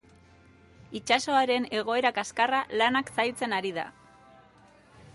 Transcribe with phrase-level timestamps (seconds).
[0.99, 3.89] Itsasoaren egoera kaskarra lanak zailtzen ari da.